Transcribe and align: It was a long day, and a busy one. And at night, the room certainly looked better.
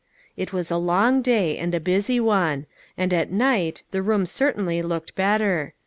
It 0.35 0.51
was 0.51 0.71
a 0.71 0.77
long 0.77 1.21
day, 1.21 1.59
and 1.59 1.75
a 1.75 1.79
busy 1.79 2.19
one. 2.19 2.65
And 2.97 3.13
at 3.13 3.29
night, 3.31 3.83
the 3.91 4.01
room 4.01 4.25
certainly 4.25 4.81
looked 4.81 5.13
better. 5.13 5.75